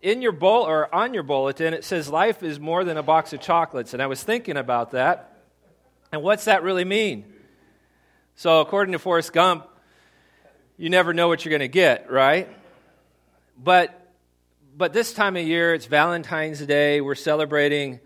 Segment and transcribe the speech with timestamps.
[0.00, 3.32] in your bowl or on your bulletin, it says life is more than a box
[3.32, 3.92] of chocolates.
[3.92, 5.36] And I was thinking about that.
[6.12, 7.24] And what's that really mean?
[8.36, 9.66] So, according to Forrest Gump,
[10.76, 12.48] you never know what you're going to get, right?
[13.62, 13.94] But
[14.76, 17.00] but this time of year, it's Valentine's Day.
[17.00, 17.98] We're celebrating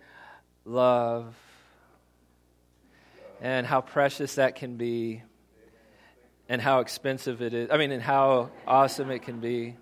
[0.65, 1.35] love
[3.43, 5.23] and how precious that can be
[6.49, 7.71] and how expensive it is.
[7.71, 9.77] I mean, and how awesome it can be.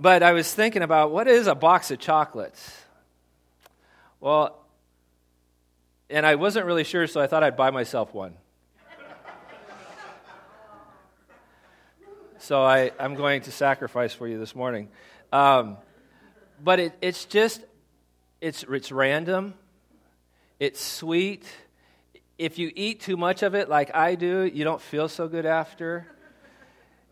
[0.00, 2.82] But I was thinking about what is a box of chocolates?
[4.20, 4.64] Well,
[6.08, 8.34] and I wasn't really sure, so I thought I'd buy myself one.
[12.38, 14.88] so I, I'm going to sacrifice for you this morning.
[15.32, 15.78] Um,
[16.62, 17.60] but it, it's just,
[18.40, 19.54] it's, it's random,
[20.60, 21.44] it's sweet.
[22.38, 25.44] If you eat too much of it, like I do, you don't feel so good
[25.44, 26.06] after.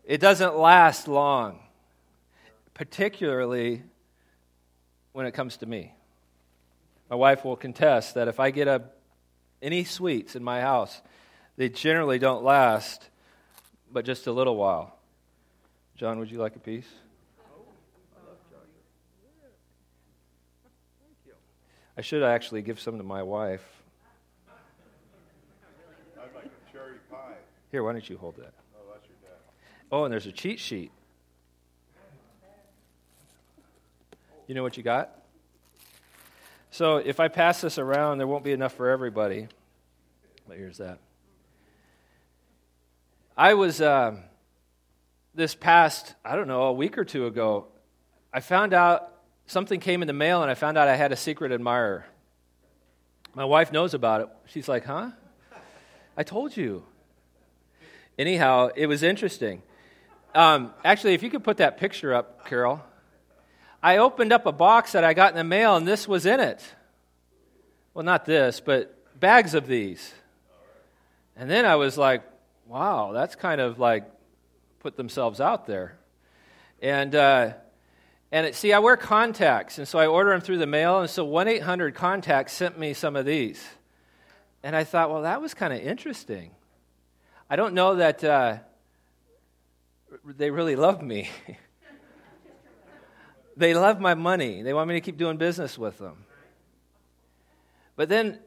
[0.05, 1.59] It doesn't last long
[2.77, 3.81] particularly
[5.11, 5.95] when it comes to me.
[7.09, 8.83] My wife will contest that if I get a,
[9.63, 11.01] any sweets in my house,
[11.55, 13.09] they generally don't last
[13.91, 14.95] but just a little while.
[15.95, 16.87] John, would you like a piece?
[21.97, 23.65] I should actually give some to my wife.
[26.15, 27.37] I'd like a cherry pie.
[27.71, 28.53] Here, why don't you hold that?
[28.75, 29.39] Oh, that's your dad.
[29.91, 30.91] Oh, and there's a cheat sheet.
[34.47, 35.13] You know what you got?
[36.71, 39.49] So if I pass this around, there won't be enough for everybody.
[40.47, 40.99] But here's that.
[43.35, 44.15] I was, uh,
[45.35, 47.67] this past, I don't know, a week or two ago,
[48.33, 49.11] I found out
[49.47, 52.05] something came in the mail and I found out I had a secret admirer.
[53.35, 54.29] My wife knows about it.
[54.45, 55.11] She's like, huh?
[56.15, 56.83] I told you.
[58.17, 59.61] Anyhow, it was interesting.
[60.33, 62.81] Um, actually, if you could put that picture up, Carol.
[63.87, 66.41] I opened up a box that I got in the mail, and this was in
[66.41, 66.61] it.
[67.93, 70.13] Well, not this, but bags of these.
[71.37, 72.21] And then I was like,
[72.65, 74.03] wow, that's kind of like
[74.79, 75.97] put themselves out there.
[76.81, 77.53] And, uh,
[78.29, 81.09] and it, see, I wear contacts, and so I order them through the mail, and
[81.09, 83.65] so 1 800 Contacts sent me some of these.
[84.63, 86.51] And I thought, well, that was kind of interesting.
[87.49, 88.57] I don't know that uh,
[90.25, 91.29] they really love me.
[93.57, 94.61] They love my money.
[94.61, 96.25] They want me to keep doing business with them.
[97.95, 98.37] But then,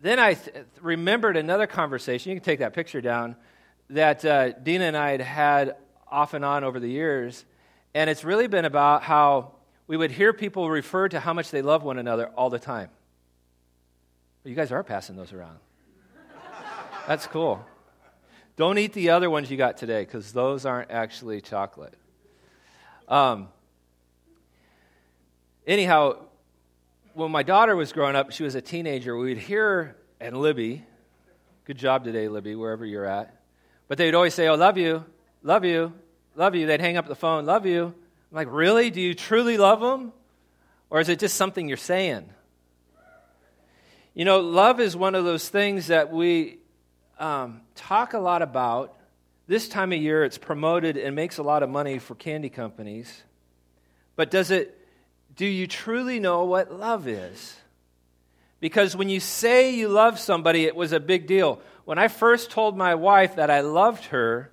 [0.00, 2.30] then I th- remembered another conversation.
[2.30, 3.36] You can take that picture down
[3.90, 5.76] that uh, Dina and I had had
[6.10, 7.44] off and on over the years.
[7.92, 9.52] And it's really been about how
[9.86, 12.88] we would hear people refer to how much they love one another all the time.
[14.44, 15.58] you guys are passing those around.
[17.06, 17.62] That's cool.
[18.56, 21.94] Don't eat the other ones you got today because those aren't actually chocolate.
[23.08, 23.48] Um,
[25.66, 26.16] anyhow,
[27.14, 30.84] when my daughter was growing up, she was a teenager, we'd hear and Libby,
[31.64, 33.34] good job today, Libby, wherever you're at.
[33.88, 35.04] But they'd always say, Oh, love you,
[35.42, 35.92] love you,
[36.36, 36.66] love you.
[36.66, 37.86] They'd hang up the phone, love you.
[37.86, 38.90] I'm like, Really?
[38.90, 40.12] Do you truly love them?
[40.90, 42.28] Or is it just something you're saying?
[44.14, 46.58] You know, love is one of those things that we
[47.18, 48.94] um, talk a lot about.
[49.46, 53.22] This time of year, it's promoted and makes a lot of money for candy companies.
[54.16, 54.78] But does it
[55.36, 57.56] do you truly know what love is?
[58.60, 61.60] Because when you say you love somebody, it was a big deal.
[61.84, 64.50] When I first told my wife that I loved her,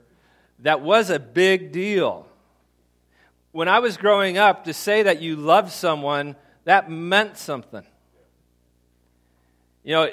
[0.60, 2.26] that was a big deal.
[3.52, 6.36] When I was growing up, to say that you loved someone,
[6.66, 7.84] that meant something.
[9.84, 10.10] You know,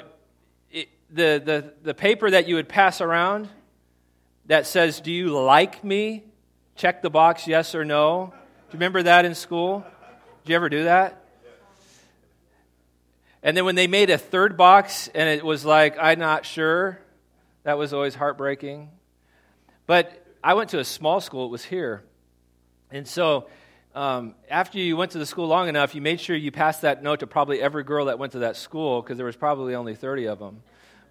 [0.71, 3.49] it, the, the, the paper that you would pass around
[4.45, 6.23] that says, Do you like me?
[6.75, 8.27] Check the box, yes or no.
[8.31, 9.85] Do you remember that in school?
[10.47, 11.25] Did you ever do that?
[13.43, 16.99] And then when they made a third box and it was like, I'm not sure,
[17.63, 18.89] that was always heartbreaking.
[19.87, 22.01] But I went to a small school, it was here.
[22.91, 23.49] And so
[23.93, 27.03] um, after you went to the school long enough, you made sure you passed that
[27.03, 29.95] note to probably every girl that went to that school because there was probably only
[29.95, 30.63] 30 of them.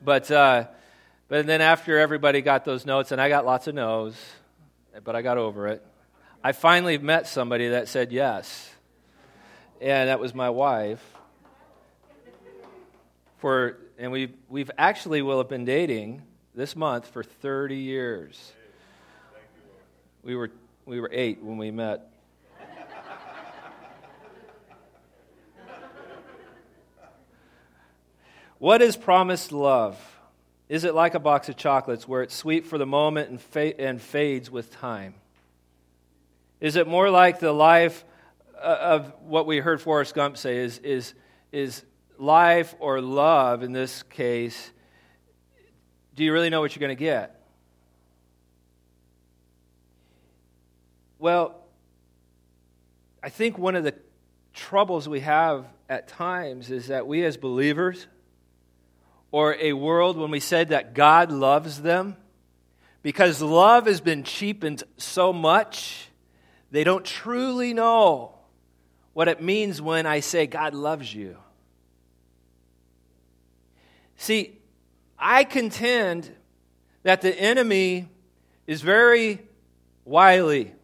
[0.02, 0.68] But, uh,
[1.28, 4.16] but then after everybody got those notes, and I got lots of no's,
[5.04, 5.84] but I got over it,
[6.42, 8.72] I finally met somebody that said yes
[9.80, 11.04] and that was my wife.
[13.38, 16.22] For and we we've actually will have been dating
[16.54, 18.52] this month for 30 years.
[20.22, 20.50] We were
[20.86, 22.10] we were 8 when we met.
[28.58, 30.00] what is promised love?
[30.68, 33.80] Is it like a box of chocolates where it's sweet for the moment and, fa-
[33.80, 35.14] and fades with time?
[36.60, 38.04] Is it more like the life
[38.56, 41.12] Uh, of what we heard Forrest Gump say is, is,
[41.52, 41.82] is
[42.16, 44.70] life or love in this case?
[46.14, 47.38] Do you really know what you're going to get?
[51.18, 51.60] Well,
[53.22, 53.94] I think one of the
[54.54, 58.06] troubles we have at times is that we as believers,
[59.30, 62.16] or a world when we said that God loves them,
[63.02, 66.08] because love has been cheapened so much,
[66.70, 68.35] they don't truly know
[69.16, 71.38] what it means when I say God loves you.
[74.18, 74.58] See,
[75.18, 76.30] I contend
[77.02, 78.10] that the enemy
[78.66, 79.40] is very
[80.04, 80.74] wily.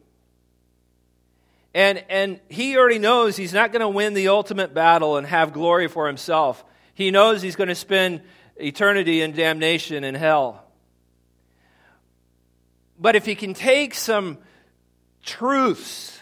[1.74, 5.52] And, and he already knows he's not going to win the ultimate battle and have
[5.52, 6.64] glory for himself.
[6.94, 8.22] He knows he's going to spend
[8.56, 10.64] eternity in damnation in hell.
[12.98, 14.38] But if he can take some
[15.22, 16.21] truths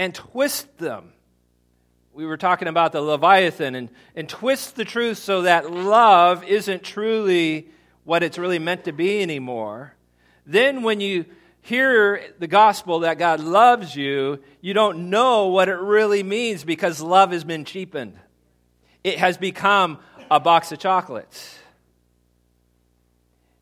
[0.00, 1.12] and twist them,
[2.14, 6.82] we were talking about the Leviathan, and, and twist the truth so that love isn't
[6.82, 7.68] truly
[8.04, 9.94] what it's really meant to be anymore,
[10.46, 11.26] then when you
[11.60, 17.02] hear the gospel that God loves you, you don't know what it really means because
[17.02, 18.18] love has been cheapened.
[19.04, 19.98] It has become
[20.30, 21.58] a box of chocolates.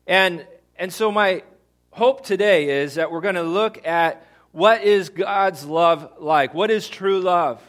[0.07, 0.47] And,
[0.77, 1.43] and so, my
[1.91, 6.53] hope today is that we're going to look at what is God's love like?
[6.53, 7.61] What is true love?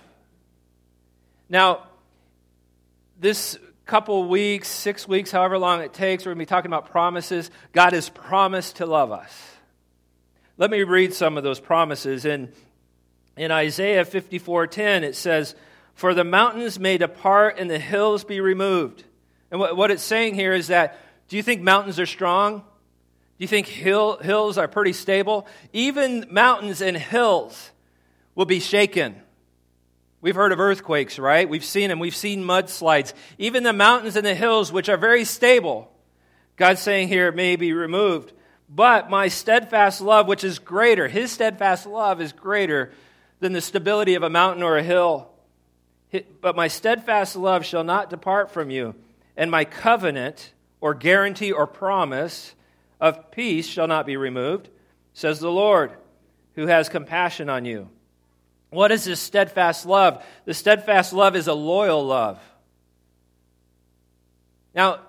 [1.49, 1.85] Now,
[3.19, 6.91] this couple weeks, six weeks, however long it takes, we're going to be talking about
[6.91, 7.51] promises.
[7.73, 9.33] God has promised to love us.
[10.59, 12.25] Let me read some of those promises.
[12.25, 12.53] In,
[13.37, 15.57] in Isaiah 54:10, it says,
[15.95, 19.03] For the mountains may depart and the hills be removed.
[19.51, 20.99] And what, what it's saying here is that
[21.29, 22.63] do you think mountains are strong?
[23.41, 25.47] Do you think hill, hills are pretty stable?
[25.73, 27.71] Even mountains and hills
[28.35, 29.17] will be shaken.
[30.21, 31.49] We've heard of earthquakes, right?
[31.49, 32.01] We've seen them.
[32.01, 33.15] We've seen mudslides.
[33.39, 35.91] Even the mountains and the hills, which are very stable,
[36.57, 38.35] God's saying here, may be removed.
[38.69, 42.93] But my steadfast love, which is greater, his steadfast love is greater
[43.39, 45.31] than the stability of a mountain or a hill.
[46.43, 48.97] But my steadfast love shall not depart from you,
[49.35, 50.53] and my covenant
[50.83, 52.55] or guarantee or promise
[53.01, 54.69] of peace shall not be removed,
[55.15, 55.93] says the Lord,
[56.55, 57.89] who has compassion on you.
[58.71, 60.25] What is this steadfast love?
[60.45, 62.39] The steadfast love is a loyal love.
[64.75, 65.01] Now,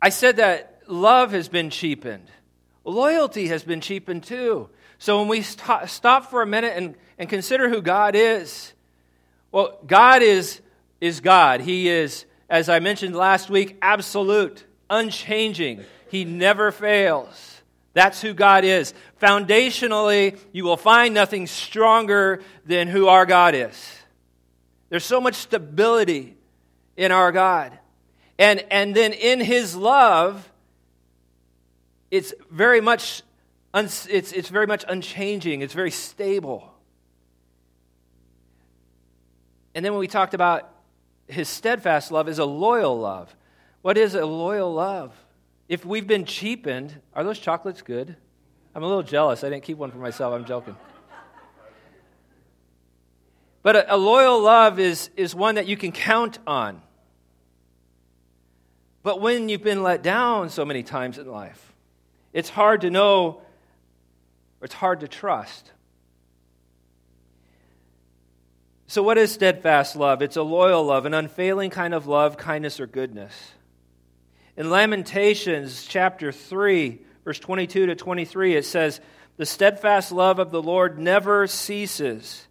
[0.00, 2.30] I said that love has been cheapened.
[2.84, 4.68] Loyalty has been cheapened too.
[4.98, 8.72] So when we st- stop for a minute and, and consider who God is,
[9.52, 10.60] well, God is,
[11.00, 11.60] is God.
[11.60, 15.84] He is, as I mentioned last week, absolute, unchanging.
[16.10, 17.62] He never fails.
[17.92, 18.94] That's who God is.
[19.20, 23.98] Foundationally, you will find nothing stronger than who our God is.
[24.88, 26.36] There's so much stability
[26.96, 27.78] in our God.
[28.38, 30.50] And, and then in His love,
[32.10, 33.22] it's very much
[33.72, 36.74] it's, it's very much unchanging it's very stable
[39.74, 40.68] and then when we talked about
[41.28, 43.34] his steadfast love is a loyal love
[43.82, 45.14] what is a loyal love
[45.70, 48.14] if we've been cheapened are those chocolates good
[48.74, 50.76] i'm a little jealous i didn't keep one for myself i'm joking
[53.62, 56.82] but a, a loyal love is, is one that you can count on
[59.02, 61.70] but when you've been let down so many times in life
[62.32, 63.40] it's hard to know,
[64.60, 65.72] or it's hard to trust.
[68.86, 70.22] So, what is steadfast love?
[70.22, 73.52] It's a loyal love, an unfailing kind of love, kindness, or goodness.
[74.56, 79.00] In Lamentations chapter 3, verse 22 to 23, it says,
[79.36, 82.46] The steadfast love of the Lord never ceases,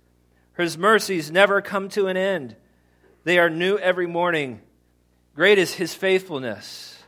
[0.55, 2.55] his mercies never come to an end.
[3.23, 4.61] They are new every morning.
[5.35, 7.01] Great is his faithfulness.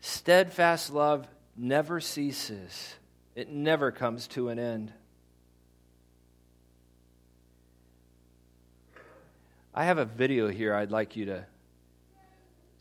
[0.00, 2.94] Steadfast love never ceases,
[3.34, 4.92] it never comes to an end.
[9.74, 11.46] I have a video here I'd like you to,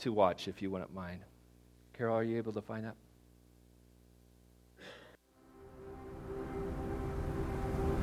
[0.05, 1.19] to watch if you wouldn't mind.
[1.97, 2.93] Carol, are you able to find that?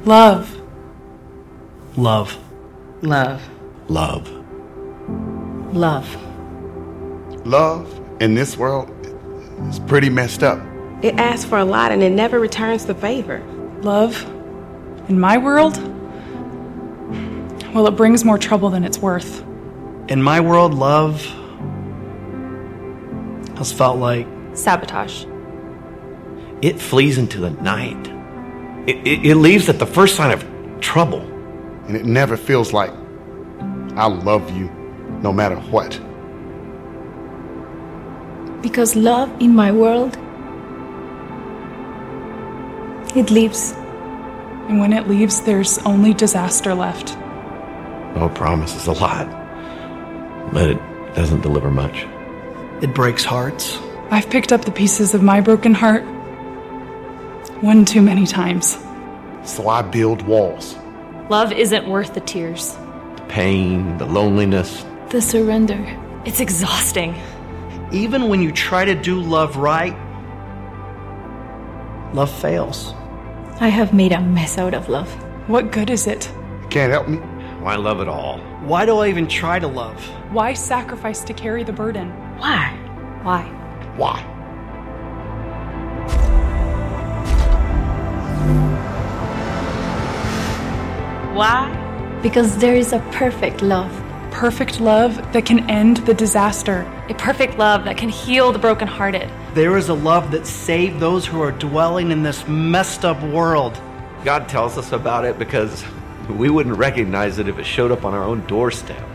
[0.04, 0.60] Love.
[1.96, 2.36] Love.
[3.02, 3.40] Love.
[3.88, 4.28] Love.
[5.72, 7.46] Love.
[7.46, 8.90] Love in this world
[9.68, 10.58] is pretty messed up.
[11.02, 13.44] It asks for a lot and it never returns the favor.
[13.82, 14.20] Love.
[15.08, 15.76] In my world,
[17.72, 19.42] well, it brings more trouble than it's worth.
[20.08, 21.24] In my world, love
[23.62, 25.24] has felt like sabotage.
[26.62, 28.06] it flees into the night.
[28.86, 30.44] It, it, it leaves at the first sign of
[30.80, 31.20] trouble.
[31.86, 32.90] And it never feels like
[33.96, 34.70] I love you
[35.22, 36.00] no matter what.
[38.62, 40.16] Because love in my world,
[43.16, 43.72] it leaves.
[44.68, 47.16] And when it leaves, there's only disaster left.
[48.14, 49.26] Oh, promises a lot,
[50.52, 50.78] but it
[51.14, 52.06] doesn't deliver much.
[52.82, 53.78] It breaks hearts.
[54.10, 56.02] I've picked up the pieces of my broken heart
[57.62, 58.76] one too many times.
[59.44, 60.76] So I build walls.
[61.30, 62.74] Love isn't worth the tears,
[63.16, 64.84] The pain, the loneliness.
[65.10, 65.78] The surrender.
[66.24, 67.14] it's exhausting.
[67.92, 69.94] Even when you try to do love right,
[72.14, 72.94] love fails.
[73.60, 75.08] I have made a mess out of love.
[75.48, 76.30] What good is it?
[76.62, 77.18] You can't help me?
[77.62, 78.38] Why love it all?
[78.66, 80.02] Why do I even try to love?
[80.32, 82.10] Why sacrifice to carry the burden?
[82.42, 82.74] Why?
[83.22, 83.42] Why?
[83.96, 84.20] Why?
[91.36, 92.18] Why?
[92.20, 93.92] Because there is a perfect love.
[94.32, 96.80] Perfect love that can end the disaster.
[97.08, 99.30] A perfect love that can heal the brokenhearted.
[99.54, 103.80] There is a love that saved those who are dwelling in this messed up world.
[104.24, 105.84] God tells us about it because
[106.28, 109.08] we wouldn't recognize it if it showed up on our own doorstep.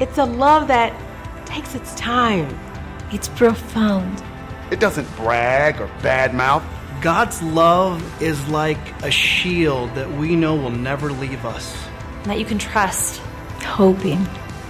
[0.00, 0.92] It's a love that
[1.48, 2.48] takes its time.
[3.10, 4.22] It's profound.
[4.70, 6.62] It doesn't brag or badmouth.
[7.00, 11.74] God's love is like a shield that we know will never leave us.
[12.22, 13.20] And that you can trust.
[13.62, 14.26] Hoping.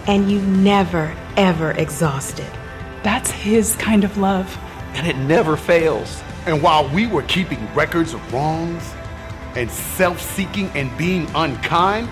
[0.06, 2.50] And you never, ever exhausted.
[3.02, 4.56] That's his kind of love.
[4.94, 6.22] And it never fails.
[6.46, 8.94] And while we were keeping records of wrongs
[9.56, 12.08] and self seeking and being unkind,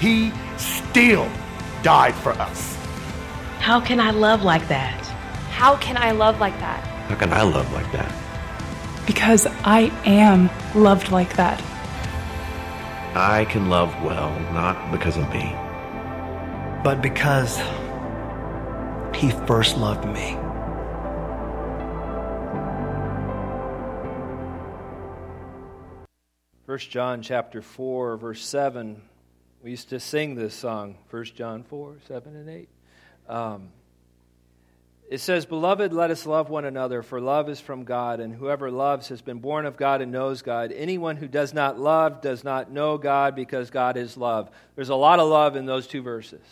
[0.00, 1.28] he still
[1.82, 2.77] died for us.
[3.60, 5.04] How can I love like that?
[5.50, 6.80] How can I love like that?
[7.08, 8.12] How can I love like that?
[9.06, 11.62] Because I am loved like that.
[13.14, 15.54] I can love well, not because of me.
[16.84, 17.58] But because
[19.14, 20.38] He first loved me.
[26.66, 29.02] First John chapter 4, verse 7.
[29.64, 32.68] We used to sing this song, First John 4, 7 and 8.
[33.28, 33.68] Um,
[35.08, 38.70] it says, Beloved, let us love one another, for love is from God, and whoever
[38.70, 40.70] loves has been born of God and knows God.
[40.70, 44.50] Anyone who does not love does not know God, because God is love.
[44.76, 46.44] There's a lot of love in those two verses.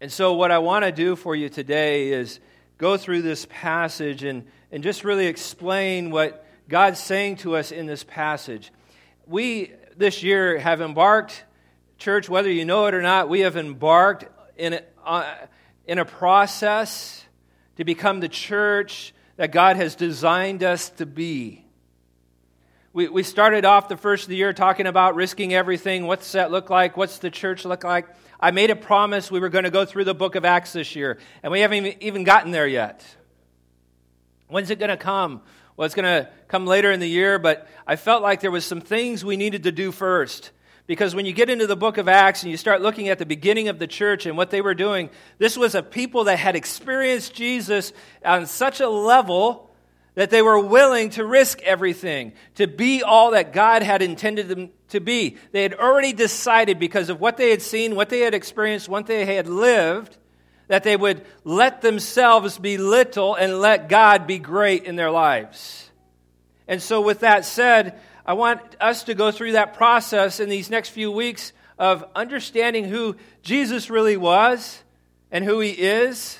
[0.00, 2.40] And so, what I want to do for you today is
[2.76, 7.86] go through this passage and, and just really explain what God's saying to us in
[7.86, 8.72] this passage.
[9.26, 11.44] We, this year, have embarked,
[11.98, 14.24] church, whether you know it or not, we have embarked
[14.56, 15.34] in a, uh,
[15.86, 17.24] in a process
[17.76, 21.64] to become the church that God has designed us to be.
[22.92, 26.06] We, we started off the first of the year talking about risking everything.
[26.06, 26.96] What's that look like?
[26.96, 28.06] What's the church look like?
[28.40, 30.94] I made a promise we were going to go through the book of Acts this
[30.96, 33.04] year, and we haven't even gotten there yet.
[34.46, 35.42] When's it going to come?
[35.76, 38.64] Well, it's going to come later in the year, but I felt like there was
[38.64, 40.50] some things we needed to do first.
[40.88, 43.26] Because when you get into the book of Acts and you start looking at the
[43.26, 46.56] beginning of the church and what they were doing, this was a people that had
[46.56, 47.92] experienced Jesus
[48.24, 49.70] on such a level
[50.14, 54.70] that they were willing to risk everything, to be all that God had intended them
[54.88, 55.36] to be.
[55.52, 59.06] They had already decided because of what they had seen, what they had experienced, what
[59.06, 60.16] they had lived,
[60.68, 65.90] that they would let themselves be little and let God be great in their lives.
[66.66, 70.68] And so, with that said, I want us to go through that process in these
[70.68, 74.82] next few weeks of understanding who Jesus really was
[75.30, 76.38] and who he is,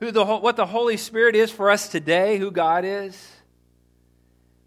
[0.00, 3.18] who the, what the Holy Spirit is for us today, who God is.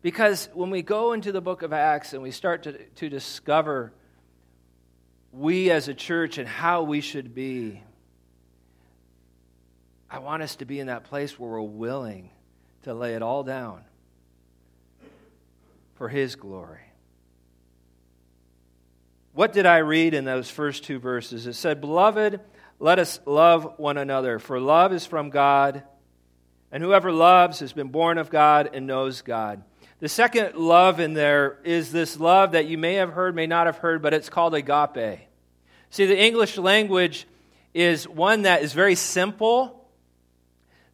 [0.02, 3.94] Because when we go into the book of Acts and we start to, to discover
[5.32, 7.84] we as a church and how we should be,
[10.10, 12.32] I want us to be in that place where we're willing
[12.82, 13.84] to lay it all down
[15.98, 16.80] for His glory.
[19.34, 21.46] What did I read in those first two verses?
[21.46, 22.40] It said, Beloved,
[22.80, 25.84] let us love one another, for love is from God,
[26.72, 29.64] and whoever loves has been born of God and knows God.
[30.00, 33.66] The second love in there is this love that you may have heard, may not
[33.66, 35.22] have heard, but it's called agape.
[35.90, 37.26] See, the English language
[37.74, 39.88] is one that is very simple.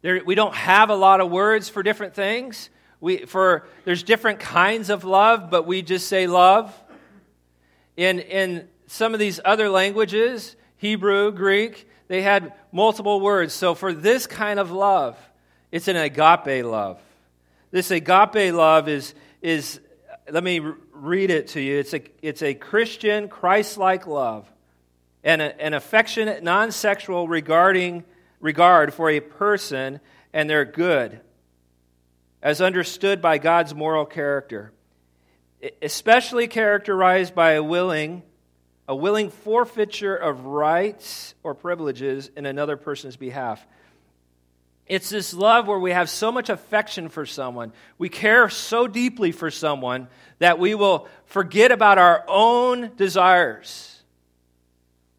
[0.00, 2.70] There, we don't have a lot of words for different things.
[3.04, 6.74] We, for, there's different kinds of love, but we just say love.
[7.98, 13.52] In, in some of these other languages, Hebrew, Greek, they had multiple words.
[13.52, 15.18] So for this kind of love,
[15.70, 16.98] it's an agape love.
[17.70, 19.80] This agape love is, is
[20.30, 20.62] let me
[20.94, 21.78] read it to you.
[21.80, 24.50] It's a, it's a Christian, Christ like love
[25.22, 28.04] and a, an affectionate, non sexual regarding,
[28.40, 30.00] regard for a person
[30.32, 31.20] and their good,
[32.44, 34.70] as understood by God's moral character,
[35.80, 38.22] especially characterized by a willing,
[38.86, 43.66] a willing forfeiture of rights or privileges in another person's behalf.
[44.86, 49.32] It's this love where we have so much affection for someone, we care so deeply
[49.32, 50.08] for someone
[50.38, 53.93] that we will forget about our own desires.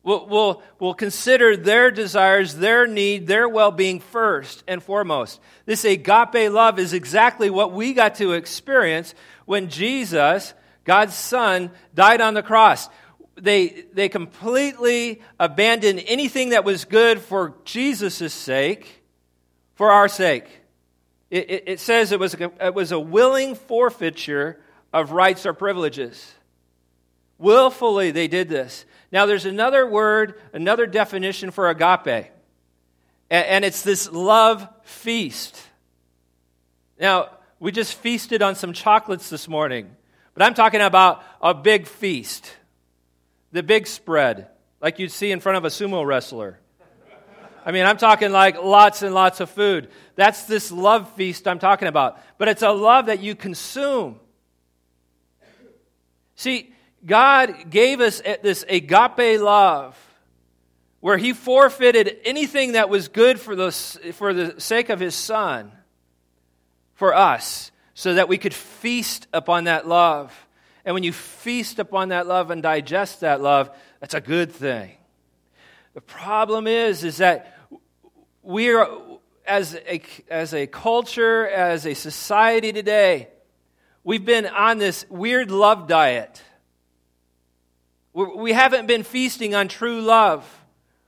[0.06, 5.42] We'll, we'll, we'll consider their desires, their need, their well being first and foremost.
[5.66, 12.22] This agape love is exactly what we got to experience when Jesus, God's Son, died
[12.22, 12.88] on the cross.
[13.36, 19.04] They, they completely abandoned anything that was good for Jesus' sake
[19.74, 20.46] for our sake.
[21.32, 24.62] It, it, it says it was, a, it was a willing forfeiture
[24.94, 26.36] of rights or privileges.
[27.40, 28.86] Willfully, they did this.
[29.12, 32.32] Now, there's another word, another definition for agape,
[33.30, 35.60] and, it's this love feast.
[37.00, 39.90] Now, we just feasted on some chocolates this morning,
[40.34, 42.52] but I'm talking about a big feast,
[43.52, 44.48] the big spread,
[44.82, 46.60] like you'd see in front of a sumo wrestler.
[47.66, 49.90] I mean, I'm talking like lots and lots of food.
[50.16, 52.20] That's this love feast I'm talking about.
[52.38, 54.20] But it's a love that you consume.
[56.36, 56.75] See,
[57.06, 59.98] God gave us this agape love
[61.00, 65.72] where He forfeited anything that was good for the, for the sake of His Son
[66.96, 70.34] for us so that we could feast upon that love.
[70.84, 73.70] And when you feast upon that love and digest that love,
[74.00, 74.92] that's a good thing.
[75.94, 77.58] The problem is, is that
[78.44, 78.90] we are,
[79.48, 83.30] as a, as a culture, as a society today,
[84.04, 86.42] we've been on this weird love diet.
[88.16, 90.50] We haven't been feasting on true love.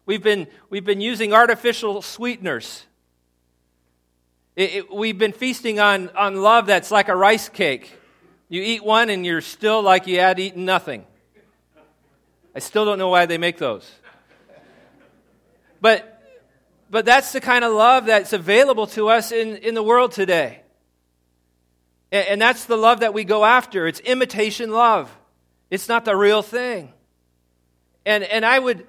[0.06, 2.86] We've been, we've been using artificial sweeteners.
[4.58, 7.98] It, it, we've been feasting on, on love that's like a rice cake.
[8.50, 11.06] You eat one and you're still like you had eaten nothing.
[12.54, 13.90] I still don't know why they make those.
[15.80, 16.18] But
[16.90, 20.62] but that's the kind of love that's available to us in, in the world today.
[22.12, 23.88] And, and that's the love that we go after.
[23.88, 25.16] It's imitation love,
[25.70, 26.94] it's not the real thing.
[28.08, 28.88] And, and I would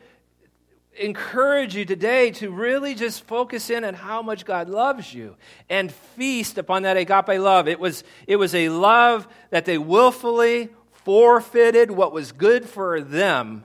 [0.96, 5.34] encourage you today to really just focus in on how much God loves you
[5.68, 7.66] and feast upon that agape love.
[7.66, 10.68] It was, it was a love that they willfully
[11.04, 13.64] forfeited what was good for them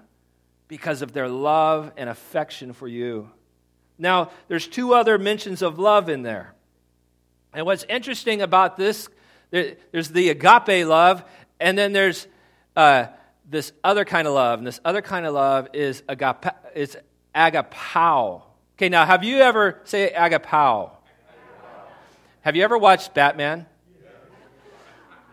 [0.68, 3.30] because of their love and affection for you.
[4.00, 6.56] Now, there's two other mentions of love in there.
[7.54, 9.08] And what's interesting about this,
[9.52, 11.24] there's the agape love,
[11.60, 12.26] and then there's
[12.76, 13.06] uh,
[13.54, 14.60] this other kind of love.
[14.60, 16.98] And this other kind of love is agape, is
[17.34, 18.42] agapao.
[18.76, 20.90] Okay, now have you ever say agapao?
[22.42, 23.68] Have you ever watched Batman?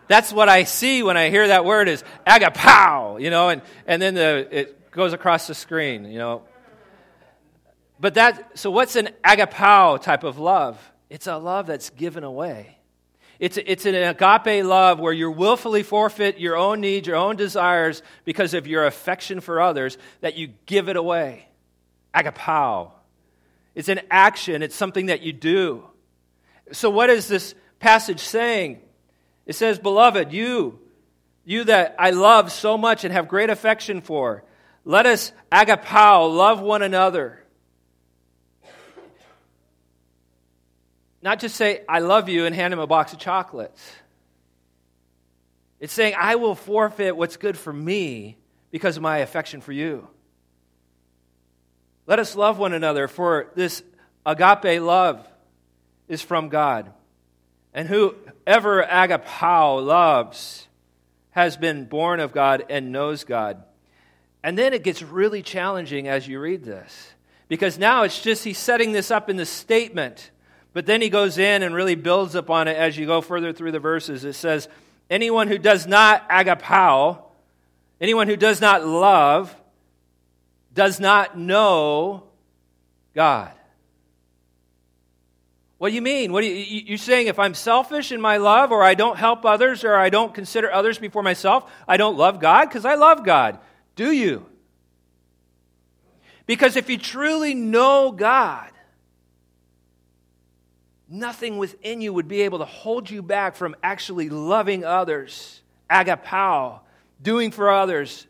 [0.07, 4.01] That's what I see when I hear that word is agapao, you know, and, and
[4.01, 6.43] then the, it goes across the screen, you know.
[7.99, 10.77] But that, so what's an agapao type of love?
[11.09, 12.77] It's a love that's given away.
[13.41, 18.03] It's, it's an agape love where you willfully forfeit your own needs, your own desires
[18.23, 21.47] because of your affection for others, that you give it away.
[22.13, 22.91] Agapao.
[23.73, 25.83] It's an action, it's something that you do.
[26.71, 28.79] So, what is this passage saying?
[29.47, 30.77] It says, Beloved, you,
[31.43, 34.43] you that I love so much and have great affection for,
[34.85, 37.40] let us agapao, love one another
[41.21, 43.91] Not just say, I love you, and hand him a box of chocolates.
[45.79, 48.37] It's saying, I will forfeit what's good for me
[48.71, 50.07] because of my affection for you.
[52.07, 53.83] Let us love one another, for this
[54.25, 55.27] agape love
[56.07, 56.91] is from God.
[57.73, 60.67] And whoever agapao loves
[61.31, 63.63] has been born of God and knows God.
[64.43, 67.13] And then it gets really challenging as you read this.
[67.47, 70.31] Because now it's just, he's setting this up in the statement
[70.73, 73.71] but then he goes in and really builds upon it as you go further through
[73.71, 74.23] the verses.
[74.23, 74.67] It says,
[75.09, 77.21] Anyone who does not agapao,
[77.99, 79.53] anyone who does not love,
[80.73, 82.23] does not know
[83.13, 83.51] God.
[85.77, 86.31] What do you mean?
[86.31, 89.45] What are you, you're saying if I'm selfish in my love, or I don't help
[89.45, 92.69] others, or I don't consider others before myself, I don't love God?
[92.69, 93.59] Because I love God.
[93.97, 94.45] Do you?
[96.45, 98.70] Because if you truly know God,
[101.11, 106.79] nothing within you would be able to hold you back from actually loving others, agapao,
[107.21, 108.25] doing for others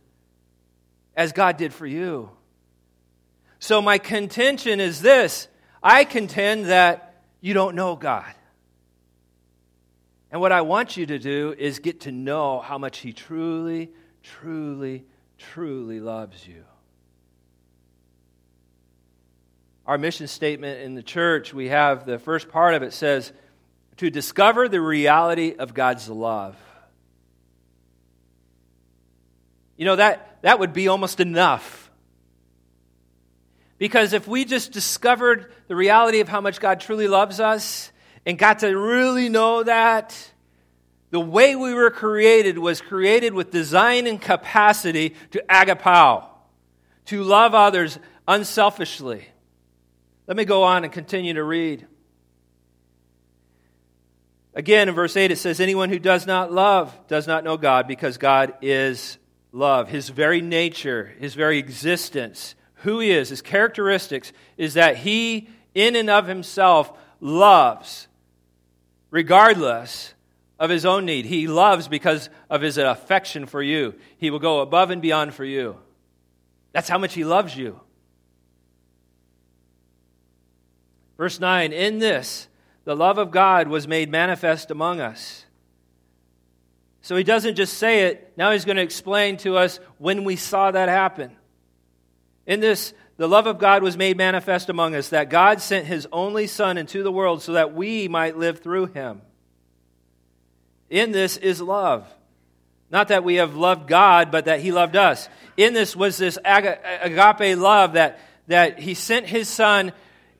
[1.15, 2.29] as God did for you.
[3.59, 5.47] So, my contention is this
[5.83, 8.33] I contend that you don't know God.
[10.31, 13.91] And what I want you to do is get to know how much He truly,
[14.23, 15.05] truly,
[15.37, 16.63] truly loves you.
[19.91, 23.33] Our mission statement in the church, we have the first part of it says,
[23.97, 26.55] to discover the reality of God's love.
[29.75, 31.91] You know, that, that would be almost enough.
[33.79, 37.91] Because if we just discovered the reality of how much God truly loves us
[38.25, 40.17] and got to really know that,
[41.09, 46.23] the way we were created was created with design and capacity to agapao,
[47.07, 49.27] to love others unselfishly.
[50.31, 51.85] Let me go on and continue to read.
[54.53, 57.85] Again, in verse 8, it says, Anyone who does not love does not know God
[57.85, 59.17] because God is
[59.51, 59.89] love.
[59.89, 65.97] His very nature, his very existence, who he is, his characteristics, is that he, in
[65.97, 68.07] and of himself, loves
[69.09, 70.13] regardless
[70.57, 71.25] of his own need.
[71.25, 73.95] He loves because of his affection for you.
[74.17, 75.75] He will go above and beyond for you.
[76.71, 77.81] That's how much he loves you.
[81.21, 82.47] Verse 9 In this,
[82.83, 85.45] the love of God was made manifest among us.
[87.03, 90.35] So he doesn't just say it, now he's going to explain to us when we
[90.35, 91.29] saw that happen.
[92.47, 96.07] In this, the love of God was made manifest among us, that God sent his
[96.11, 99.21] only Son into the world so that we might live through him.
[100.89, 102.11] In this is love.
[102.89, 105.29] Not that we have loved God, but that He loved us.
[105.55, 109.91] In this was this agape love that, that He sent His Son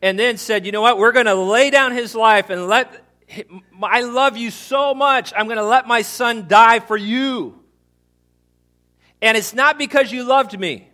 [0.02, 0.98] and then said, You know what?
[0.98, 3.06] We're going to lay down His life and let.
[3.82, 7.58] I love you so much, I'm going to let my Son die for you.
[9.22, 10.88] And it's not because you loved me.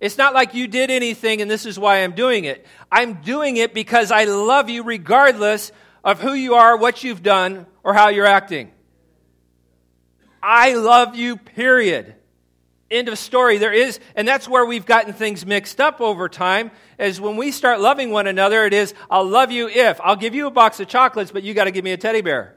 [0.00, 2.66] It's not like you did anything and this is why I'm doing it.
[2.90, 5.72] I'm doing it because I love you regardless
[6.04, 8.70] of who you are, what you've done, or how you're acting.
[10.42, 12.14] I love you, period.
[12.90, 13.58] End of story.
[13.58, 17.50] There is, and that's where we've gotten things mixed up over time, is when we
[17.50, 20.00] start loving one another, it is, I'll love you if.
[20.00, 22.22] I'll give you a box of chocolates, but you got to give me a teddy
[22.22, 22.54] bear.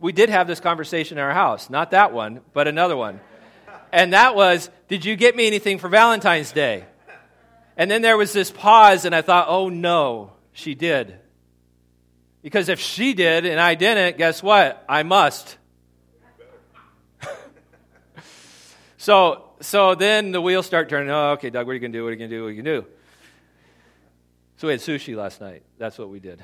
[0.00, 1.70] We did have this conversation in our house.
[1.70, 3.20] Not that one, but another one.
[3.92, 6.84] And that was, Did you get me anything for Valentine's Day?
[7.76, 11.16] And then there was this pause, and I thought, Oh no, she did.
[12.42, 14.82] Because if she did and I didn't, guess what?
[14.88, 15.58] I must.
[19.00, 21.10] So, so then the wheels start turning.
[21.10, 22.04] Oh, okay, Doug, what are you going to do?
[22.04, 22.42] What are you going to do?
[22.42, 22.94] What are you going to do?
[24.58, 25.62] So we had sushi last night.
[25.78, 26.42] That's what we did.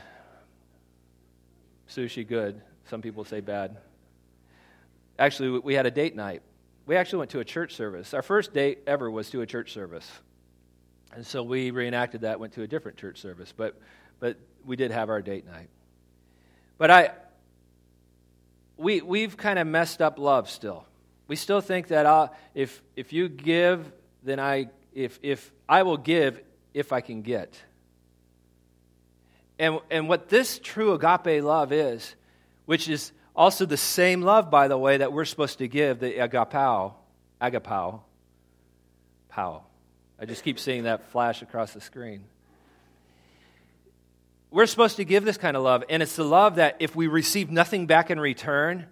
[1.90, 2.58] Sushi, good.
[2.88, 3.76] Some people say bad.
[5.18, 6.40] Actually, we had a date night.
[6.86, 8.14] We actually went to a church service.
[8.14, 10.10] Our first date ever was to a church service.
[11.12, 13.52] And so we reenacted that, went to a different church service.
[13.54, 13.78] But,
[14.18, 15.68] but we did have our date night.
[16.78, 17.10] But I,
[18.78, 20.86] we, we've kind of messed up love still.
[21.28, 23.90] We still think that if, if you give,
[24.22, 26.40] then I, if, if I will give
[26.72, 27.60] if I can get.
[29.58, 32.14] And, and what this true agape love is,
[32.66, 36.12] which is also the same love, by the way, that we're supposed to give, the
[36.12, 36.94] agapao,
[37.40, 38.00] agapao,
[39.28, 39.62] pow.
[40.20, 42.24] I just keep seeing that flash across the screen.
[44.50, 47.08] We're supposed to give this kind of love, and it's the love that if we
[47.08, 48.86] receive nothing back in return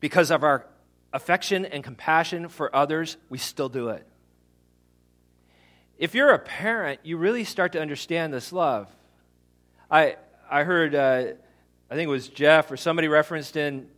[0.00, 0.66] because of our
[1.12, 4.06] affection and compassion for others, we still do it.
[5.98, 8.88] If you're a parent, you really start to understand this love.
[9.90, 10.16] I,
[10.50, 11.24] I heard, uh,
[11.90, 13.88] I think it was Jeff or somebody referenced in,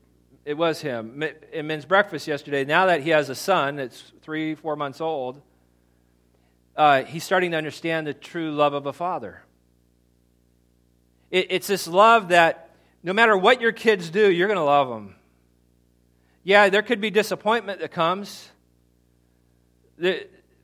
[0.44, 1.22] it was him,
[1.52, 2.64] in men's breakfast yesterday.
[2.64, 5.40] Now that he has a son that's three, four months old,
[6.76, 9.42] uh, he's starting to understand the true love of a father.
[11.30, 12.70] It, it's this love that
[13.02, 15.14] no matter what your kids do, you're going to love them.
[16.44, 18.48] Yeah, there could be disappointment that comes,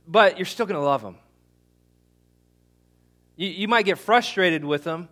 [0.07, 1.17] but you're still going to love them.
[3.37, 5.09] You, might get frustrated with them,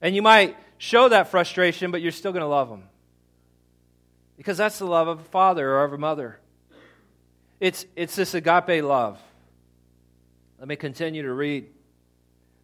[0.00, 2.84] and you might show that frustration, but you're still going to love them.
[4.38, 6.38] Because that's the love of a father or of a mother.
[7.60, 9.20] It's, it's this agape love.
[10.58, 11.66] Let me continue to read.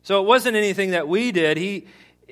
[0.02, 1.58] So it wasn't anything that we did.
[1.58, 1.86] He,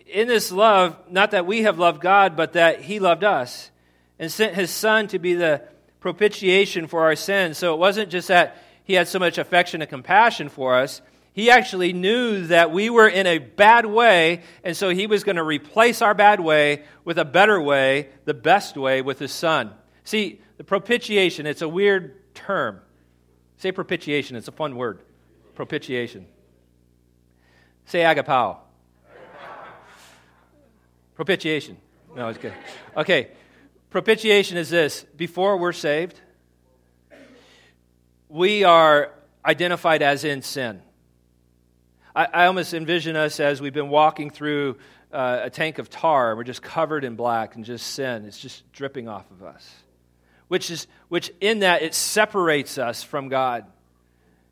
[0.07, 3.71] in this love, not that we have loved God, but that He loved us
[4.19, 5.63] and sent His Son to be the
[6.01, 7.59] propitiation for our sins.
[7.59, 11.01] So it wasn't just that He had so much affection and compassion for us,
[11.33, 15.37] He actually knew that we were in a bad way, and so he was going
[15.37, 19.71] to replace our bad way with a better way, the best way, with his son.
[20.03, 22.81] See, the propitiation, it's a weird term.
[23.59, 25.01] Say propitiation, it's a fun word.
[25.55, 26.27] Propitiation.
[27.87, 28.57] Say agapao.
[31.15, 31.77] Propitiation.
[32.17, 32.55] No, it's good.
[32.97, 33.29] Okay.
[33.91, 36.21] Propitiation is this before we're saved,
[38.29, 39.13] we are
[39.45, 40.83] identified as in sin.
[42.15, 44.77] I, I almost envision us as we've been walking through
[45.11, 48.27] uh, a tank of tar, and we're just covered in black and just sin.
[48.27, 49.67] It's just dripping off of us.
[50.49, 53.65] Which, is, which in that, it separates us from God.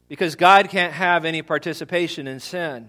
[0.08, 2.88] Because God can't have any participation in sin.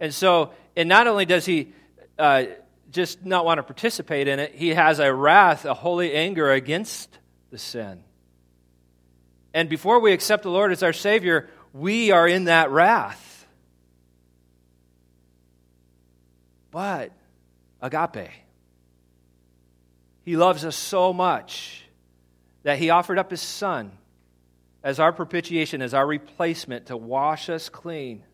[0.00, 1.72] And so, and not only does He
[2.18, 2.44] uh,
[2.92, 7.18] just not want to participate in it, He has a wrath, a holy anger against
[7.50, 8.02] the sin.
[9.54, 13.46] And before we accept the Lord as our Savior, we are in that wrath.
[16.70, 17.12] But
[17.80, 18.30] agape,
[20.24, 21.84] He loves us so much
[22.62, 23.92] that He offered up His Son
[24.82, 28.24] as our propitiation, as our replacement to wash us clean,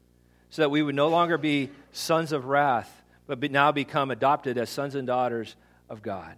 [0.51, 2.98] so that we would no longer be sons of wrath,
[3.29, 5.55] but now become adopted as sons and daughters
[5.89, 6.35] of God.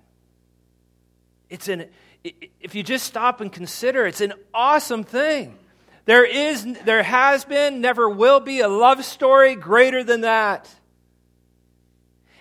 [1.48, 1.87] It's an
[2.22, 5.57] if you just stop and consider, it's an awesome thing.
[6.05, 10.68] There is, there has been, never will be a love story greater than that.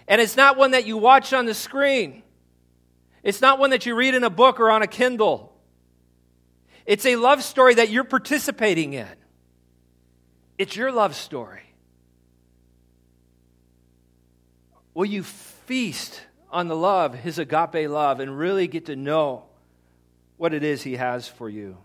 [0.07, 2.23] And it's not one that you watch on the screen.
[3.23, 5.53] It's not one that you read in a book or on a Kindle.
[6.85, 9.07] It's a love story that you're participating in.
[10.57, 11.68] It's your love story.
[14.99, 19.45] Will you feast on the love, his agape love, and really get to know
[20.35, 21.77] what it is He has for you.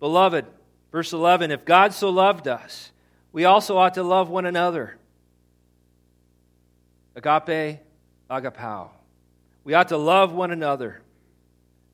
[0.00, 0.46] Beloved,
[0.90, 2.90] verse 11 if God so loved us,
[3.32, 4.96] we also ought to love one another.
[7.14, 7.80] Agape,
[8.30, 8.88] agapao.
[9.62, 11.02] We ought to love one another.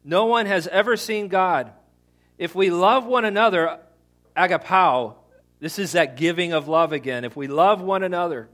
[0.04, 1.72] No one has ever seen God.
[2.38, 3.80] If we love one another,
[4.36, 5.16] agapao,
[5.64, 7.24] this is that giving of love again.
[7.24, 8.50] If we love one another,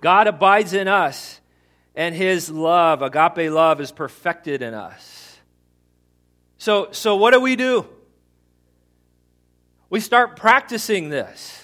[0.00, 1.40] God abides in us
[1.94, 5.38] and his love, agape love, is perfected in us.
[6.58, 7.86] So, so what do we do?
[9.88, 11.62] We start practicing this.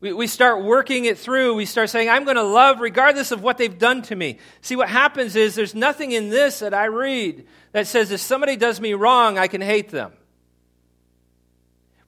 [0.00, 1.56] We, we start working it through.
[1.56, 4.38] We start saying, I'm going to love regardless of what they've done to me.
[4.62, 8.56] See, what happens is there's nothing in this that I read that says if somebody
[8.56, 10.12] does me wrong, I can hate them.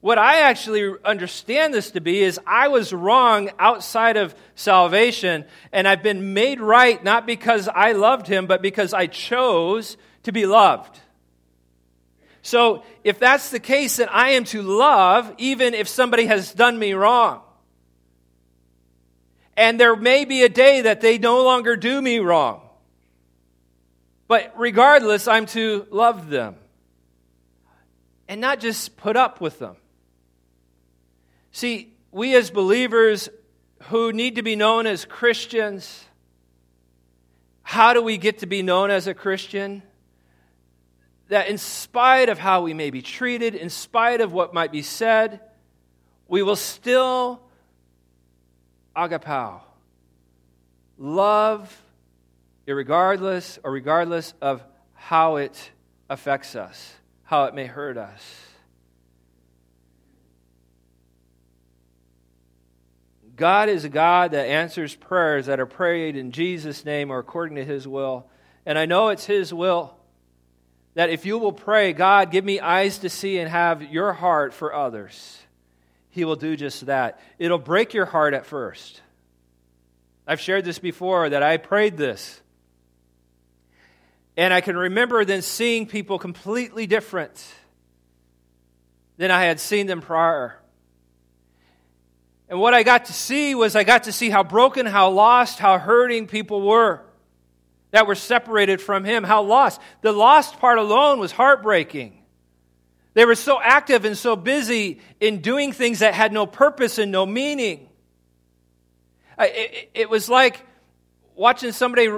[0.01, 5.87] What I actually understand this to be is I was wrong outside of salvation, and
[5.87, 10.47] I've been made right not because I loved him, but because I chose to be
[10.47, 10.99] loved.
[12.41, 16.79] So, if that's the case, then I am to love even if somebody has done
[16.79, 17.41] me wrong.
[19.55, 22.61] And there may be a day that they no longer do me wrong.
[24.27, 26.55] But regardless, I'm to love them
[28.27, 29.75] and not just put up with them.
[31.51, 33.29] See, we as believers
[33.83, 36.05] who need to be known as Christians,
[37.63, 39.83] how do we get to be known as a Christian?
[41.29, 44.81] That in spite of how we may be treated, in spite of what might be
[44.81, 45.39] said,
[46.27, 47.41] we will still
[48.95, 49.61] agapao,
[50.97, 51.81] love
[52.67, 55.71] regardless or regardless of how it
[56.09, 58.21] affects us, how it may hurt us.
[63.41, 67.55] God is a God that answers prayers that are prayed in Jesus' name or according
[67.55, 68.27] to His will.
[68.67, 69.95] And I know it's His will
[70.93, 74.53] that if you will pray, God, give me eyes to see and have your heart
[74.53, 75.39] for others,
[76.11, 77.19] He will do just that.
[77.39, 79.01] It'll break your heart at first.
[80.27, 82.39] I've shared this before that I prayed this.
[84.37, 87.43] And I can remember then seeing people completely different
[89.17, 90.60] than I had seen them prior.
[92.51, 95.57] And what I got to see was I got to see how broken, how lost,
[95.57, 97.01] how hurting people were
[97.91, 99.23] that were separated from Him.
[99.23, 99.79] How lost.
[100.01, 102.21] The lost part alone was heartbreaking.
[103.13, 107.09] They were so active and so busy in doing things that had no purpose and
[107.09, 107.87] no meaning.
[109.39, 110.61] It, was like
[111.35, 112.09] watching somebody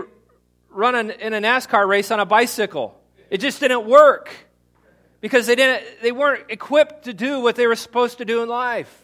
[0.69, 2.99] run in a NASCAR race on a bicycle.
[3.29, 4.31] It just didn't work
[5.21, 8.49] because they, didn't, they weren't equipped to do what they were supposed to do in
[8.49, 9.02] life.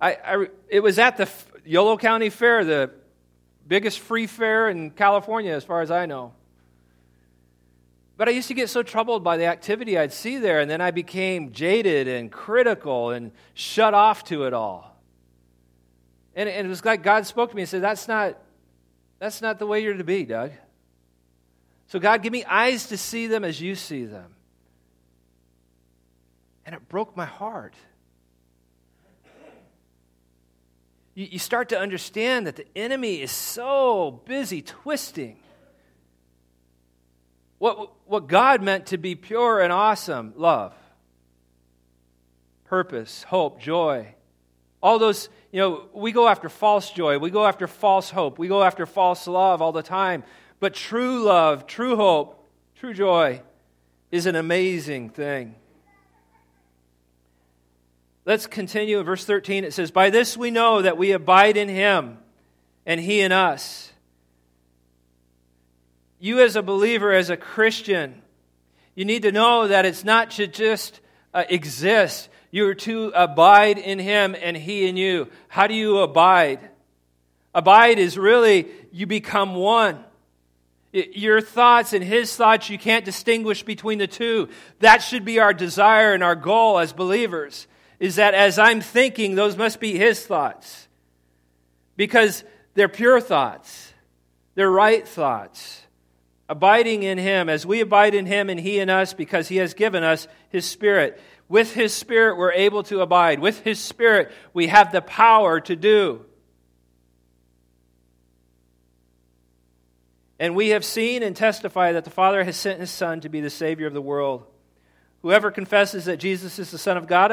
[0.00, 1.28] I, I, it was at the
[1.64, 2.90] Yolo County Fair, the
[3.66, 6.32] biggest free fair in California, as far as I know.
[8.16, 10.80] But I used to get so troubled by the activity I'd see there, and then
[10.80, 14.96] I became jaded and critical and shut off to it all.
[16.34, 18.38] And, and it was like God spoke to me and said, That's not,
[19.18, 20.52] that's not the way you're to be, Doug.
[21.88, 24.34] So, God, give me eyes to see them as you see them.
[26.64, 27.74] And it broke my heart.
[31.16, 35.36] You, you start to understand that the enemy is so busy twisting
[37.58, 40.74] what, what God meant to be pure and awesome love,
[42.66, 44.14] purpose, hope, joy.
[44.82, 48.48] All those, you know, we go after false joy, we go after false hope, we
[48.48, 50.22] go after false love all the time.
[50.60, 53.40] But true love, true hope, true joy
[54.10, 55.54] is an amazing thing.
[58.26, 59.64] Let's continue in verse 13.
[59.64, 62.18] It says, By this we know that we abide in him
[62.84, 63.86] and he in us
[66.18, 68.22] you, as a believer, as a Christian,
[68.94, 71.00] you need to know that it's not to just
[71.34, 72.28] uh, exist.
[72.50, 75.28] You are to abide in Him and He in you.
[75.48, 76.70] How do you abide?
[77.54, 80.02] Abide is really you become one.
[80.92, 84.48] Your thoughts and His thoughts, you can't distinguish between the two.
[84.80, 87.66] That should be our desire and our goal as believers,
[87.98, 90.88] is that as I'm thinking, those must be His thoughts.
[91.96, 93.92] Because they're pure thoughts,
[94.54, 95.86] they're right thoughts
[96.48, 99.74] abiding in Him, as we abide in Him and He in us, because He has
[99.74, 101.20] given us His Spirit.
[101.48, 103.40] With His Spirit, we're able to abide.
[103.40, 106.24] With His Spirit, we have the power to do.
[110.38, 113.40] And we have seen and testify that the Father has sent His Son to be
[113.40, 114.44] the Savior of the world.
[115.22, 117.32] Whoever confesses that Jesus is the Son of God,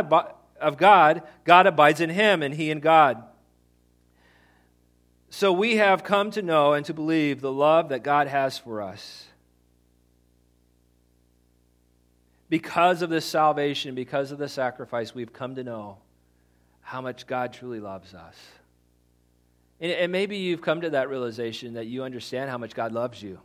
[0.64, 3.24] of God, God abides in Him, and He in God.
[5.30, 8.82] So we have come to know and to believe the love that God has for
[8.82, 9.26] us.
[12.50, 15.98] Because of this salvation, because of the sacrifice, we've come to know
[16.82, 18.36] how much God truly loves us.
[19.80, 23.24] And, and maybe you've come to that realization that you understand how much God loves
[23.24, 23.40] you.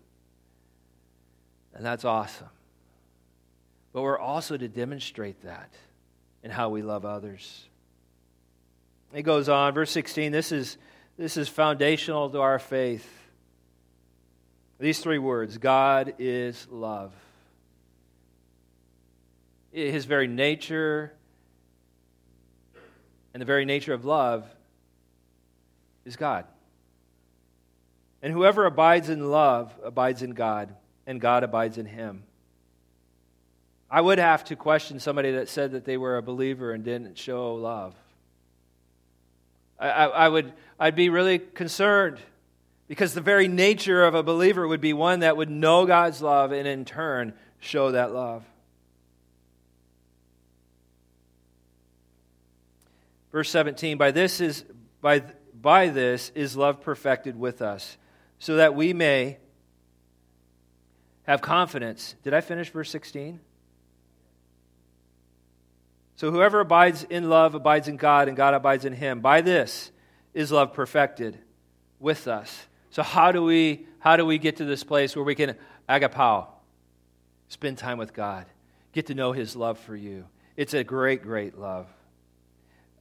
[1.75, 2.51] And that's awesome.
[3.95, 5.73] But we're also to demonstrate that
[6.43, 7.67] in how we love others.
[9.13, 10.33] It goes on, verse 16.
[10.33, 10.77] This is
[11.17, 13.07] this is foundational to our faith.
[14.79, 17.13] These three words God is love.
[19.73, 21.13] His very nature
[23.35, 24.45] and the very nature of love
[26.05, 26.45] is God.
[28.23, 30.75] And whoever abides in love abides in God,
[31.07, 32.25] and God abides in him.
[33.91, 37.17] I would have to question somebody that said that they were a believer and didn't
[37.17, 37.95] show love.
[39.79, 42.19] I, I, would I'd be really concerned
[42.89, 46.53] because the very nature of a believer would be one that would know God's love
[46.53, 48.45] and in turn show that love.
[53.31, 54.65] Verse 17, by this is
[55.01, 55.23] by,
[55.55, 57.97] by this is love perfected with us,
[58.39, 59.39] so that we may
[61.25, 62.17] have confidence.
[62.25, 63.39] Did I finish verse 16?
[66.19, 69.21] So whoever abides in love abides in God, and God abides in him.
[69.21, 69.93] By this
[70.35, 71.39] is love perfected
[72.01, 72.67] with us.
[72.91, 75.55] So how do we how do we get to this place where we can
[75.89, 76.49] agapao,
[77.49, 78.47] spend time with God,
[78.93, 80.25] get to know His love for you?
[80.57, 81.87] It's a great, great love.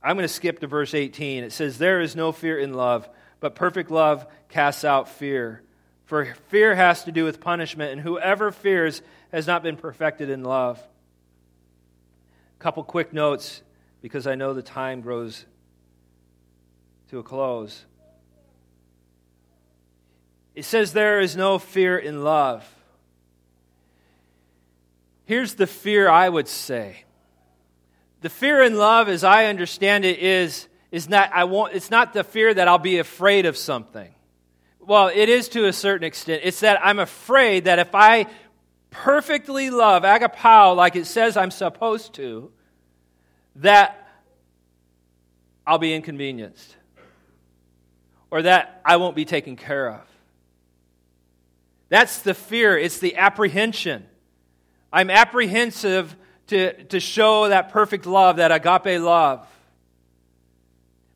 [0.03, 1.43] I'm going to skip to verse 18.
[1.43, 5.63] It says, "There is no fear in love, but perfect love casts out fear."
[6.05, 9.01] For fear has to do with punishment, and whoever fears
[9.31, 10.79] has not been perfected in love.
[12.59, 13.61] Couple quick notes
[14.01, 15.45] because I know the time grows
[17.09, 17.85] to a close.
[20.55, 22.67] It says there is no fear in love.
[25.25, 27.03] Here's the fear I would say.
[28.21, 32.13] The fear in love, as I understand it, is, is not, I won't, it's not
[32.13, 34.09] the fear that I'll be afraid of something.
[34.79, 36.41] Well, it is to a certain extent.
[36.43, 38.25] It's that I'm afraid that if I
[38.89, 42.51] perfectly love agapao like it says I'm supposed to,
[43.57, 44.07] that
[45.65, 46.75] I'll be inconvenienced
[48.31, 50.01] or that I won't be taken care of.
[51.89, 54.05] That's the fear, it's the apprehension.
[54.91, 56.15] I'm apprehensive
[56.47, 59.47] to, to show that perfect love, that agape love.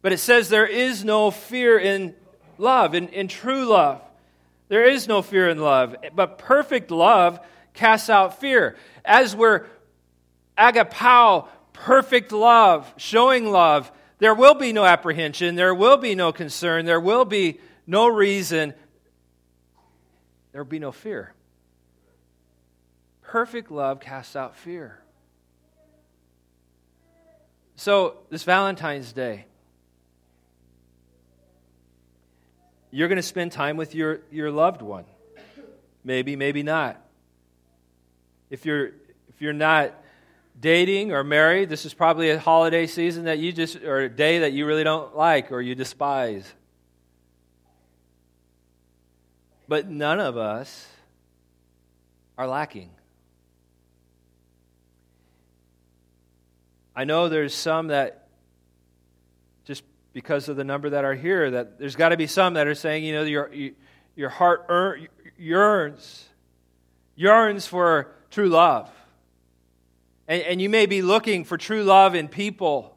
[0.02, 2.16] But it says there is no fear in
[2.58, 4.02] love, in, in true love.
[4.68, 5.96] There is no fear in love.
[6.16, 7.40] But perfect love
[7.74, 8.78] casts out fear.
[9.04, 9.66] As we're
[10.58, 16.86] agapao, perfect love, showing love, there will be no apprehension, there will be no concern,
[16.86, 18.74] there will be no reason,
[20.52, 21.34] there will be no fear.
[23.22, 25.00] perfect love casts out fear.
[27.78, 29.46] So, this Valentine's Day,
[32.92, 35.06] you're going to spend time with your, your loved one.
[36.04, 37.02] Maybe, maybe not.
[38.50, 38.88] If you're,
[39.30, 39.94] if you're not
[40.62, 44.40] dating or married, this is probably a holiday season that you just, or a day
[44.40, 46.50] that you really don't like or you despise.
[49.68, 50.88] But none of us
[52.38, 52.92] are lacking.
[56.96, 58.28] I know there's some that,
[59.66, 59.84] just
[60.14, 62.76] because of the number that are here, that there's got to be some that are
[62.76, 63.52] saying, you know, your,
[64.16, 64.68] your heart
[65.38, 66.28] yearns,
[67.16, 68.90] yearns for true love.
[70.32, 72.96] And, and you may be looking for true love in people.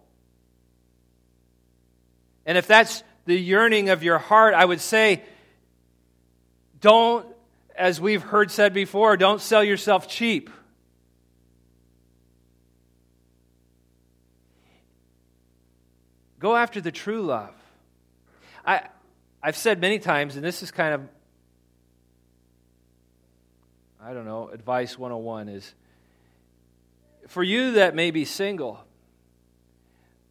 [2.46, 5.20] And if that's the yearning of your heart, I would say,
[6.80, 7.26] don't,
[7.74, 10.48] as we've heard said before, don't sell yourself cheap.
[16.38, 17.54] Go after the true love.
[18.64, 18.82] I,
[19.42, 21.00] I've said many times, and this is kind of,
[24.00, 25.74] I don't know, advice 101 is
[27.28, 28.84] for you that may be single,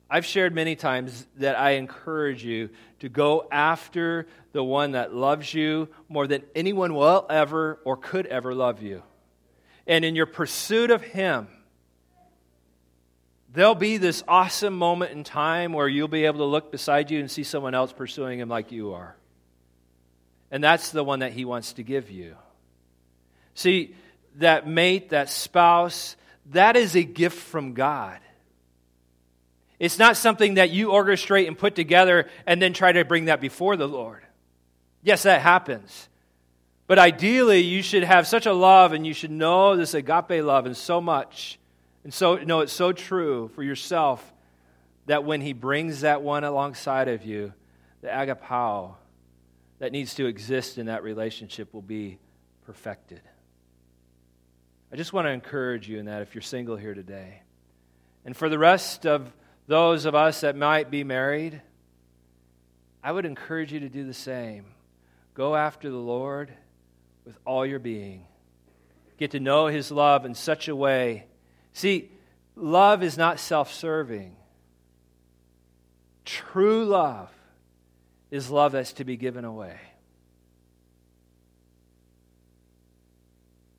[0.10, 2.70] I've shared many times that I encourage you
[3.00, 8.28] to go after the one that loves you more than anyone will ever or could
[8.28, 9.02] ever love you.
[9.88, 11.48] And in your pursuit of Him,
[13.52, 17.20] there'll be this awesome moment in time where you'll be able to look beside you
[17.20, 19.16] and see someone else pursuing Him like you are.
[20.52, 22.36] And that's the one that He wants to give you.
[23.56, 23.96] See,
[24.36, 26.16] that mate, that spouse,
[26.48, 28.20] that is a gift from God.
[29.80, 33.41] It's not something that you orchestrate and put together and then try to bring that
[33.41, 34.24] before the Lord.
[35.02, 36.08] Yes, that happens.
[36.88, 40.66] But ideally, you should have such a love and you should know this agape love
[40.66, 41.60] and so much.
[42.04, 44.34] And so know it's so true for yourself
[45.06, 47.54] that when he brings that one alongside of you,
[48.02, 48.96] the agapao
[49.80, 52.20] that needs to exist in that relationship will be
[52.66, 53.22] perfected.
[54.94, 57.41] I just want to encourage you in that if you're single here today.
[58.26, 59.34] And for the rest of
[59.66, 61.60] those of us that might be married,
[63.04, 64.66] I would encourage you to do the same.
[65.34, 66.54] Go after the Lord
[67.26, 68.28] with all your being.
[69.18, 71.26] Get to know his love in such a way.
[71.74, 72.12] See,
[72.56, 74.36] love is not self serving.
[76.24, 77.32] True love
[78.30, 79.80] is love that's to be given away.